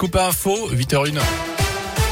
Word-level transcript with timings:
Coupe 0.00 0.14
info, 0.14 0.70
8h01. 0.70 1.57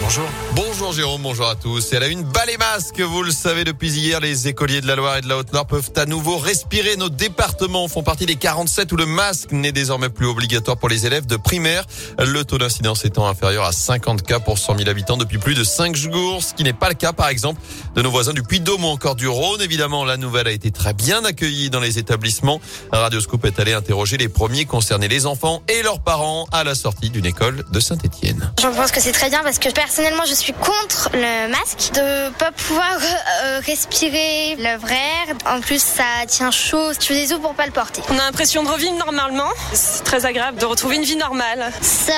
Bonjour. 0.00 0.28
Bonjour 0.54 0.92
Jérôme, 0.92 1.22
bonjour 1.22 1.48
à 1.48 1.54
tous. 1.54 1.92
Et 1.92 1.96
à 1.96 2.00
la 2.00 2.06
une, 2.06 2.22
bas 2.22 2.46
les 2.46 2.56
masques. 2.56 3.00
Vous 3.00 3.22
le 3.22 3.30
savez, 3.30 3.64
depuis 3.64 3.90
hier, 3.90 4.20
les 4.20 4.48
écoliers 4.48 4.80
de 4.80 4.86
la 4.86 4.96
Loire 4.96 5.16
et 5.18 5.20
de 5.20 5.28
la 5.28 5.36
Haute-Loire 5.36 5.66
peuvent 5.66 5.90
à 5.96 6.06
nouveau 6.06 6.38
respirer. 6.38 6.96
Nos 6.96 7.08
départements 7.08 7.88
font 7.88 8.02
partie 8.02 8.24
des 8.24 8.36
47 8.36 8.90
où 8.92 8.96
le 8.96 9.06
masque 9.06 9.52
n'est 9.52 9.72
désormais 9.72 10.08
plus 10.08 10.26
obligatoire 10.26 10.76
pour 10.76 10.88
les 10.88 11.06
élèves 11.06 11.26
de 11.26 11.36
primaire. 11.36 11.84
Le 12.18 12.44
taux 12.44 12.58
d'incidence 12.58 13.04
étant 13.04 13.26
inférieur 13.26 13.64
à 13.64 13.72
50 13.72 14.22
cas 14.22 14.38
pour 14.38 14.58
100 14.58 14.78
000 14.78 14.88
habitants 14.88 15.16
depuis 15.16 15.38
plus 15.38 15.54
de 15.54 15.64
5 15.64 15.96
jours, 15.96 16.42
ce 16.42 16.54
qui 16.54 16.64
n'est 16.64 16.72
pas 16.72 16.88
le 16.88 16.94
cas, 16.94 17.12
par 17.12 17.28
exemple, 17.28 17.60
de 17.94 18.02
nos 18.02 18.10
voisins 18.10 18.32
du 18.32 18.42
Puy-de-Dôme 18.42 18.84
ou 18.84 18.88
encore 18.88 19.16
du 19.16 19.28
Rhône. 19.28 19.60
Évidemment, 19.60 20.04
la 20.04 20.16
nouvelle 20.16 20.48
a 20.48 20.52
été 20.52 20.70
très 20.70 20.94
bien 20.94 21.24
accueillie 21.24 21.70
dans 21.70 21.80
les 21.80 21.98
établissements. 21.98 22.60
Radio 22.92 23.20
Scoop 23.20 23.44
est 23.44 23.58
allé 23.58 23.72
interroger 23.72 24.16
les 24.16 24.28
premiers 24.28 24.64
concernés, 24.64 25.08
les 25.08 25.26
enfants 25.26 25.62
et 25.68 25.82
leurs 25.82 26.00
parents, 26.00 26.46
à 26.52 26.64
la 26.64 26.74
sortie 26.74 27.10
d'une 27.10 27.26
école 27.26 27.64
de 27.70 27.80
Saint-Étienne. 27.80 28.52
Je 28.60 28.68
pense 28.68 28.90
que 28.90 29.00
c'est 29.00 29.12
très 29.12 29.28
bien 29.28 29.42
parce 29.42 29.58
que 29.58 29.68
personnellement, 29.88 30.26
je 30.26 30.34
suis 30.34 30.52
contre 30.52 31.08
le 31.14 31.48
masque, 31.48 31.92
de 31.94 32.30
pas 32.32 32.52
pouvoir 32.52 32.98
euh, 33.42 33.60
respirer 33.64 34.54
le 34.58 34.76
vrai 34.76 34.96
air. 34.96 35.34
En 35.46 35.60
plus, 35.62 35.80
ça 35.80 36.26
tient 36.26 36.50
chaud. 36.50 36.92
Je 36.92 37.06
fais 37.06 37.14
des 37.14 37.32
os 37.32 37.40
pour 37.40 37.54
pas 37.54 37.64
le 37.64 37.72
porter. 37.72 38.02
On 38.10 38.18
a 38.18 38.22
l'impression 38.22 38.62
de 38.62 38.68
revivre 38.68 38.92
normalement. 38.98 39.48
C'est 39.72 40.04
très 40.04 40.26
agréable 40.26 40.58
de 40.58 40.66
retrouver 40.66 40.96
une 40.96 41.04
vie 41.04 41.16
normale. 41.16 41.72
Ça 41.80 42.12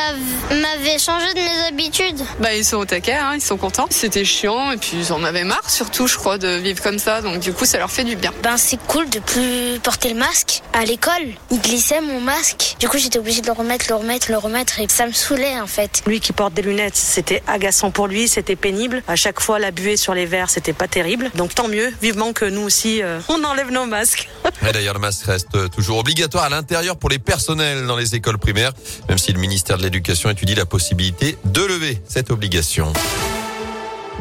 m'avait 0.50 0.98
changé 0.98 1.32
de 1.32 1.38
mes 1.38 1.68
habitudes. 1.68 2.20
Bah, 2.40 2.52
ils 2.54 2.64
sont 2.64 2.78
au 2.78 2.84
taquet, 2.84 3.14
hein, 3.14 3.34
ils 3.36 3.40
sont 3.40 3.56
contents. 3.56 3.86
C'était 3.90 4.24
chiant 4.24 4.72
et 4.72 4.76
puis 4.76 4.94
ils 4.94 5.12
en 5.12 5.22
avaient 5.22 5.44
marre, 5.44 5.70
surtout, 5.70 6.08
je 6.08 6.16
crois, 6.16 6.38
de 6.38 6.48
vivre 6.48 6.82
comme 6.82 6.98
ça. 6.98 7.22
Donc, 7.22 7.38
du 7.38 7.52
coup, 7.52 7.66
ça 7.66 7.78
leur 7.78 7.92
fait 7.92 8.02
du 8.02 8.16
bien. 8.16 8.32
Ben, 8.42 8.56
c'est 8.56 8.84
cool 8.88 9.08
de 9.10 9.20
plus 9.20 9.78
porter 9.80 10.08
le 10.08 10.18
masque. 10.18 10.62
À 10.72 10.84
l'école, 10.84 11.12
il 11.52 11.60
glissait 11.60 12.00
mon 12.00 12.20
masque. 12.20 12.74
Du 12.80 12.88
coup, 12.88 12.98
j'étais 12.98 13.20
obligée 13.20 13.42
de 13.42 13.46
le 13.46 13.52
remettre, 13.52 13.86
le 13.88 13.94
remettre, 13.94 14.28
le 14.28 14.38
remettre 14.38 14.80
et 14.80 14.88
ça 14.88 15.06
me 15.06 15.12
saoulait 15.12 15.60
en 15.60 15.68
fait. 15.68 16.02
Lui 16.06 16.18
qui 16.18 16.32
porte 16.32 16.54
des 16.54 16.62
lunettes, 16.62 16.96
c'était 16.96 17.44
agaçant 17.60 17.90
pour 17.90 18.06
lui, 18.06 18.26
c'était 18.26 18.56
pénible. 18.56 19.02
À 19.06 19.16
chaque 19.16 19.38
fois, 19.38 19.58
la 19.58 19.70
buée 19.70 19.98
sur 19.98 20.14
les 20.14 20.24
verres, 20.24 20.48
c'était 20.48 20.72
pas 20.72 20.88
terrible. 20.88 21.30
Donc 21.34 21.54
tant 21.54 21.68
mieux, 21.68 21.92
vivement 22.00 22.32
que 22.32 22.46
nous 22.46 22.62
aussi, 22.62 23.02
euh, 23.02 23.20
on 23.28 23.44
enlève 23.44 23.70
nos 23.70 23.84
masques. 23.84 24.30
Et 24.66 24.72
d'ailleurs, 24.72 24.94
le 24.94 25.00
masque 25.00 25.26
reste 25.26 25.70
toujours 25.70 25.98
obligatoire 25.98 26.44
à 26.44 26.48
l'intérieur 26.48 26.96
pour 26.96 27.10
les 27.10 27.18
personnels 27.18 27.86
dans 27.86 27.96
les 27.96 28.14
écoles 28.14 28.38
primaires, 28.38 28.72
même 29.10 29.18
si 29.18 29.30
le 29.34 29.38
ministère 29.38 29.76
de 29.76 29.82
l'Éducation 29.82 30.30
étudie 30.30 30.54
la 30.54 30.64
possibilité 30.64 31.36
de 31.44 31.62
lever 31.62 32.00
cette 32.08 32.30
obligation. 32.30 32.94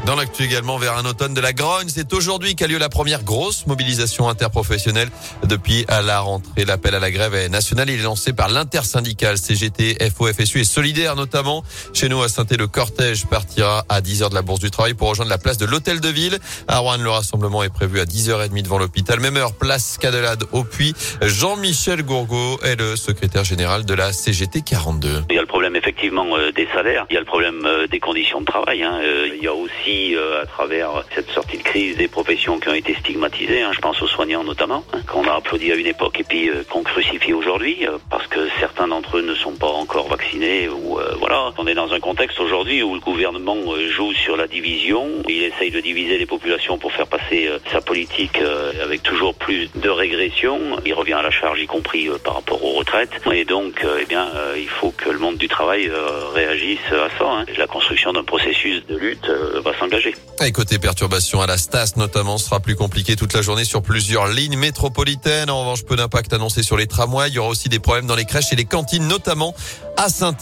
Dans 0.05 0.15
l'actu 0.15 0.43
également, 0.43 0.77
vers 0.77 0.97
un 0.97 1.05
automne 1.05 1.33
de 1.33 1.41
la 1.41 1.53
grogne, 1.53 1.87
c'est 1.87 2.13
aujourd'hui 2.13 2.55
qu'a 2.55 2.67
lieu 2.67 2.77
la 2.77 2.89
première 2.89 3.23
grosse 3.23 3.67
mobilisation 3.67 4.27
interprofessionnelle 4.27 5.09
depuis 5.43 5.85
à 5.87 6.01
la 6.01 6.19
rentrée. 6.19 6.65
L'appel 6.65 6.95
à 6.95 6.99
la 6.99 7.11
grève 7.11 7.35
est 7.35 7.49
national. 7.49 7.89
Il 7.89 7.99
est 7.99 8.03
lancé 8.03 8.33
par 8.33 8.49
l'intersyndicale 8.49 9.37
CGT, 9.37 9.97
FO, 10.15 10.27
FSU 10.33 10.61
et 10.61 10.63
Solidaire 10.63 11.15
notamment. 11.15 11.63
Chez 11.93 12.09
nous 12.09 12.21
à 12.23 12.29
saint 12.29 12.45
le 12.57 12.67
cortège 12.67 13.27
partira 13.27 13.85
à 13.89 14.01
10h 14.01 14.29
de 14.29 14.35
la 14.35 14.41
Bourse 14.41 14.59
du 14.59 14.71
Travail 14.71 14.93
pour 14.95 15.09
rejoindre 15.09 15.29
la 15.29 15.37
place 15.37 15.57
de 15.57 15.65
l'Hôtel 15.65 15.99
de 16.01 16.09
Ville. 16.09 16.39
À 16.67 16.79
Rouen, 16.79 16.97
le 16.97 17.09
rassemblement 17.09 17.63
est 17.63 17.69
prévu 17.69 17.99
à 17.99 18.05
10h30 18.05 18.63
devant 18.63 18.79
l'hôpital. 18.79 19.19
Même 19.19 19.37
heure, 19.37 19.53
place 19.53 19.97
Cadelade 19.99 20.43
au 20.51 20.63
Puy. 20.63 20.93
Jean-Michel 21.21 22.03
Gourgaud 22.03 22.59
est 22.63 22.75
le 22.75 22.95
secrétaire 22.95 23.43
général 23.43 23.85
de 23.85 23.93
la 23.93 24.11
CGT 24.13 24.61
42. 24.61 25.23
Il 25.29 25.35
y 25.35 25.37
a 25.37 25.41
le 25.41 25.47
problème 25.47 25.75
effectivement 25.75 26.37
euh, 26.37 26.51
des 26.51 26.67
salaires, 26.73 27.05
il 27.09 27.13
y 27.13 27.17
a 27.17 27.19
le 27.19 27.25
problème 27.25 27.65
euh, 27.65 27.87
des 27.87 27.99
conditions 27.99 28.41
de 28.41 28.45
travail. 28.45 28.83
Hein. 28.83 28.99
Euh, 29.03 29.29
Il 29.35 29.43
y 29.43 29.47
a 29.47 29.53
aussi 29.53 29.88
euh, 29.89 30.43
à 30.43 30.45
travers 30.45 31.03
cette 31.15 31.29
sortie 31.31 31.57
de 31.57 31.63
crise 31.63 31.97
des 31.97 32.07
professions 32.07 32.59
qui 32.59 32.69
ont 32.69 32.73
été 32.73 32.93
stigmatisées. 32.95 33.61
hein. 33.61 33.71
Je 33.73 33.79
pense 33.79 34.01
aux 34.01 34.07
soignants 34.07 34.43
notamment, 34.43 34.83
hein, 34.93 34.99
qu'on 35.07 35.25
a 35.27 35.33
applaudi 35.33 35.71
à 35.71 35.75
une 35.75 35.87
époque 35.87 36.19
et 36.19 36.23
puis 36.23 36.49
euh, 36.49 36.63
qu'on 36.69 36.83
crucifie 36.83 37.33
aujourd'hui 37.33 37.87
euh, 37.87 37.97
parce 38.09 38.27
que 38.27 38.39
certains 38.59 38.87
d'entre 38.87 39.17
eux 39.17 39.21
ne 39.21 39.33
sont 39.35 39.53
pas 39.53 39.67
encore 39.67 40.07
vaccinés 40.07 40.69
ou 40.69 40.99
voilà. 41.19 41.53
On 41.57 41.67
est 41.67 41.73
dans 41.73 41.91
un 41.93 41.99
contexte 41.99 42.39
aujourd'hui 42.39 42.83
où 42.83 42.93
le 42.93 42.99
gouvernement 42.99 43.57
joue 43.89 44.13
sur 44.13 44.35
la 44.37 44.47
division. 44.47 45.07
Il 45.27 45.43
essaye 45.43 45.71
de 45.71 45.79
diviser 45.79 46.17
les 46.17 46.25
populations 46.25 46.77
pour 46.77 46.91
faire 46.91 47.07
passer 47.07 47.49
sa 47.71 47.81
politique 47.81 48.39
avec 48.81 49.03
toujours 49.03 49.33
plus 49.35 49.69
de 49.75 49.89
régression. 49.89 50.59
Il 50.85 50.93
revient 50.93 51.13
à 51.13 51.21
la 51.21 51.31
charge, 51.31 51.59
y 51.61 51.67
compris 51.67 52.09
par 52.23 52.35
rapport 52.35 52.63
aux 52.63 52.73
retraites. 52.73 53.11
Et 53.31 53.45
donc, 53.45 53.85
eh 54.01 54.05
bien, 54.05 54.27
il 54.57 54.67
faut 54.69 54.91
que 54.91 55.08
monde 55.29 55.37
du 55.37 55.47
travail 55.47 55.87
euh, 55.87 56.29
réagisse 56.33 56.79
à 56.91 57.09
ça. 57.17 57.25
hein. 57.25 57.45
La 57.57 57.67
construction 57.67 58.13
d'un 58.13 58.23
processus 58.23 58.85
de 58.87 58.97
lutte 58.97 59.29
euh, 59.29 59.61
va 59.63 59.77
s'engager. 59.77 60.15
Et 60.43 60.51
côté 60.51 60.79
perturbation 60.79 61.41
à 61.41 61.47
la 61.47 61.57
Stas 61.57 61.93
notamment 61.97 62.37
sera 62.37 62.59
plus 62.59 62.75
compliqué 62.75 63.15
toute 63.15 63.33
la 63.33 63.41
journée 63.41 63.65
sur 63.65 63.81
plusieurs 63.81 64.27
lignes 64.27 64.57
métropolitaines. 64.57 65.49
En 65.49 65.61
revanche, 65.61 65.83
peu 65.83 65.95
d'impact 65.95 66.33
annoncé 66.33 66.63
sur 66.63 66.77
les 66.77 66.87
tramways. 66.87 67.29
Il 67.29 67.35
y 67.35 67.39
aura 67.39 67.49
aussi 67.49 67.69
des 67.69 67.79
problèmes 67.79 68.07
dans 68.07 68.15
les 68.15 68.25
crèches 68.25 68.51
et 68.51 68.55
les 68.55 68.65
cantines, 68.65 69.07
notamment 69.07 69.53
à 69.97 70.07
saint 70.07 70.35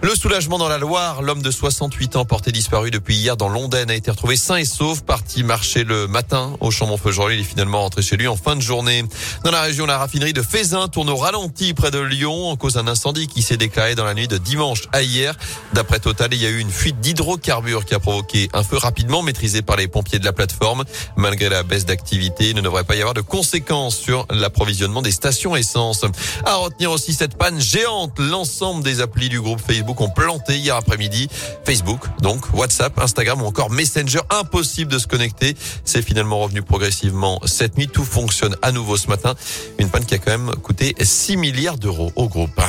Le 0.00 0.14
soulagement 0.14 0.56
dans 0.56 0.68
la 0.68 0.78
Loire. 0.78 1.20
L'homme 1.20 1.42
de 1.42 1.50
68 1.50 2.16
ans 2.16 2.24
porté 2.24 2.52
disparu 2.52 2.90
depuis 2.90 3.16
hier 3.16 3.36
dans 3.36 3.50
l'Ondaine 3.50 3.90
a 3.90 3.94
été 3.94 4.10
retrouvé 4.10 4.36
sain 4.36 4.56
et 4.56 4.64
sauf, 4.64 5.02
parti 5.02 5.44
marcher 5.44 5.84
le 5.84 6.06
matin 6.06 6.56
au 6.60 6.70
Chambon-Feugerolles. 6.70 7.34
Il 7.34 7.40
est 7.40 7.44
finalement 7.44 7.82
rentré 7.82 8.00
chez 8.00 8.16
lui 8.16 8.28
en 8.28 8.36
fin 8.36 8.56
de 8.56 8.62
journée. 8.62 9.04
Dans 9.44 9.50
la 9.50 9.60
région, 9.60 9.84
la 9.84 9.98
raffinerie 9.98 10.32
de 10.32 10.40
Fézin 10.40 10.88
tourne 10.88 11.10
au 11.10 11.16
ralenti 11.16 11.74
près 11.74 11.90
de 11.90 11.98
Lyon 11.98 12.48
en 12.48 12.56
cause 12.56 12.74
d'un 12.74 12.86
incendie 12.86 13.26
qui 13.26 13.42
s'est 13.42 13.58
déclaré 13.58 13.94
dans 13.94 14.04
la 14.04 14.14
nuit 14.14 14.23
de 14.26 14.38
dimanche 14.38 14.82
à 14.92 15.02
hier. 15.02 15.34
D'après 15.72 16.00
Total, 16.00 16.32
il 16.32 16.42
y 16.42 16.46
a 16.46 16.50
eu 16.50 16.58
une 16.58 16.70
fuite 16.70 17.00
d'hydrocarbures 17.00 17.84
qui 17.84 17.94
a 17.94 17.98
provoqué 17.98 18.48
un 18.52 18.62
feu 18.62 18.76
rapidement 18.76 19.22
maîtrisé 19.22 19.62
par 19.62 19.76
les 19.76 19.88
pompiers 19.88 20.18
de 20.18 20.24
la 20.24 20.32
plateforme. 20.32 20.84
Malgré 21.16 21.48
la 21.48 21.62
baisse 21.62 21.86
d'activité, 21.86 22.50
il 22.50 22.56
ne 22.56 22.60
devrait 22.60 22.84
pas 22.84 22.94
y 22.94 23.00
avoir 23.00 23.14
de 23.14 23.20
conséquences 23.20 23.96
sur 23.96 24.26
l'approvisionnement 24.30 25.02
des 25.02 25.12
stations 25.12 25.56
essence. 25.56 26.04
À 26.44 26.56
retenir 26.56 26.90
aussi 26.90 27.12
cette 27.12 27.36
panne 27.36 27.60
géante. 27.60 28.18
L'ensemble 28.18 28.82
des 28.82 29.00
applis 29.00 29.28
du 29.28 29.40
groupe 29.40 29.60
Facebook 29.60 30.00
ont 30.00 30.10
planté 30.10 30.56
hier 30.56 30.76
après-midi. 30.76 31.28
Facebook, 31.64 32.00
donc 32.20 32.52
WhatsApp, 32.52 32.98
Instagram 32.98 33.42
ou 33.42 33.46
encore 33.46 33.70
Messenger. 33.70 34.20
Impossible 34.30 34.92
de 34.92 34.98
se 34.98 35.06
connecter. 35.06 35.56
C'est 35.84 36.02
finalement 36.02 36.40
revenu 36.40 36.62
progressivement 36.62 37.40
cette 37.44 37.76
nuit. 37.76 37.88
Tout 37.88 38.04
fonctionne 38.04 38.56
à 38.62 38.72
nouveau 38.72 38.96
ce 38.96 39.08
matin. 39.08 39.34
Une 39.78 39.88
panne 39.88 40.04
qui 40.04 40.14
a 40.14 40.18
quand 40.18 40.32
même 40.32 40.54
coûté 40.56 40.94
6 41.00 41.36
milliards 41.36 41.78
d'euros 41.78 42.12
au 42.16 42.28
groupe. 42.28 42.60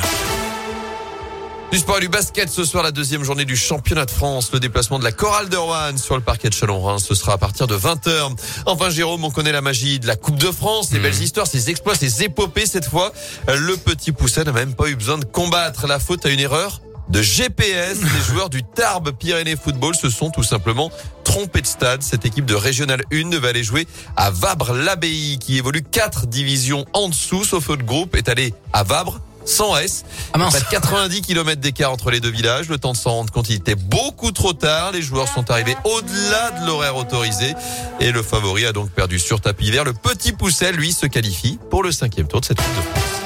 Du 1.72 1.78
sport 1.78 1.98
et 1.98 2.00
du 2.00 2.08
basket 2.08 2.48
ce 2.48 2.64
soir, 2.64 2.84
la 2.84 2.92
deuxième 2.92 3.24
journée 3.24 3.44
du 3.44 3.56
championnat 3.56 4.04
de 4.04 4.10
France. 4.12 4.52
Le 4.52 4.60
déplacement 4.60 5.00
de 5.00 5.04
la 5.04 5.10
chorale 5.10 5.48
de 5.48 5.56
Rouen 5.56 5.96
sur 5.96 6.14
le 6.14 6.22
parquet 6.22 6.48
de 6.48 6.54
Chalon-Reims, 6.54 7.04
ce 7.06 7.14
sera 7.16 7.32
à 7.32 7.38
partir 7.38 7.66
de 7.66 7.76
20h. 7.76 8.36
Enfin, 8.66 8.88
Jérôme, 8.88 9.24
on 9.24 9.30
connaît 9.30 9.50
la 9.50 9.60
magie 9.60 9.98
de 9.98 10.06
la 10.06 10.14
Coupe 10.14 10.36
de 10.36 10.52
France, 10.52 10.92
les 10.92 11.00
belles 11.00 11.20
histoires, 11.20 11.46
ses 11.48 11.68
exploits, 11.68 11.96
ses 11.96 12.22
épopées 12.22 12.66
cette 12.66 12.86
fois. 12.86 13.12
Le 13.48 13.76
petit 13.76 14.12
Pousset 14.12 14.44
n'a 14.44 14.52
même 14.52 14.74
pas 14.74 14.88
eu 14.88 14.94
besoin 14.94 15.18
de 15.18 15.24
combattre 15.24 15.88
la 15.88 15.98
faute 15.98 16.24
à 16.24 16.30
une 16.30 16.40
erreur 16.40 16.80
de 17.08 17.20
GPS. 17.20 17.98
Les 18.00 18.32
joueurs 18.32 18.48
du 18.48 18.62
Tarbes 18.62 19.10
Pyrénées 19.10 19.56
Football 19.56 19.96
se 19.96 20.08
sont 20.08 20.30
tout 20.30 20.44
simplement 20.44 20.90
trompés 21.24 21.62
de 21.62 21.66
stade. 21.66 22.02
Cette 22.02 22.24
équipe 22.24 22.46
de 22.46 22.54
Régional 22.54 23.02
1 23.12 23.30
devait 23.30 23.48
aller 23.48 23.64
jouer 23.64 23.88
à 24.16 24.30
Vabre-l'Abbaye, 24.30 25.38
qui 25.40 25.58
évolue 25.58 25.82
quatre 25.82 26.26
divisions 26.26 26.84
en 26.92 27.08
dessous, 27.08 27.44
sauf 27.44 27.68
le 27.68 27.76
groupe 27.76 28.14
est 28.14 28.28
allé 28.28 28.54
à 28.72 28.84
Vabre 28.84 29.20
sans 29.46 29.76
S. 29.76 30.04
Ah 30.32 30.38
mince. 30.38 30.54
Près 30.54 30.64
de 30.64 30.70
90 30.70 31.22
km 31.22 31.60
d'écart 31.60 31.92
entre 31.92 32.10
les 32.10 32.20
deux 32.20 32.30
villages. 32.30 32.68
Le 32.68 32.78
temps 32.78 32.92
de 32.92 32.96
s'en 32.96 33.12
rendre 33.12 33.32
compte, 33.32 33.48
il 33.48 33.56
était 33.56 33.74
beaucoup 33.74 34.32
trop 34.32 34.52
tard. 34.52 34.92
Les 34.92 35.02
joueurs 35.02 35.28
sont 35.28 35.50
arrivés 35.50 35.76
au-delà 35.84 36.50
de 36.60 36.66
l'horaire 36.66 36.96
autorisé. 36.96 37.54
Et 38.00 38.12
le 38.12 38.22
favori 38.22 38.66
a 38.66 38.72
donc 38.72 38.90
perdu 38.90 39.18
sur 39.18 39.40
tapis 39.40 39.70
vert. 39.70 39.84
Le 39.84 39.94
petit 39.94 40.32
Pousset, 40.32 40.72
lui, 40.72 40.92
se 40.92 41.06
qualifie 41.06 41.58
pour 41.70 41.82
le 41.82 41.92
cinquième 41.92 42.28
tour 42.28 42.40
de 42.40 42.46
cette 42.46 42.58
Coupe 42.58 42.76
de 42.76 42.82
France. 42.82 43.25